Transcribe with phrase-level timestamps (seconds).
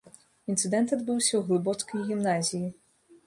[0.51, 2.65] Інцыдэнт адбыўся ў глыбоцкай гімназіі.